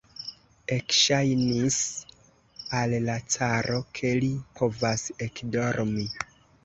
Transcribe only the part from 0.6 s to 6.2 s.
Ekŝajnis al la caro, ke li povas ekdormi.